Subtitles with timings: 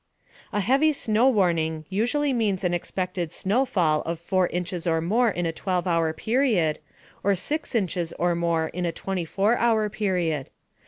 [0.51, 5.45] A heavy snow warning usually means an expected snowfall of 4 inches or more in
[5.45, 6.79] a 12 hour period,
[7.23, 10.49] or 6 inches or more in a 24 hour period.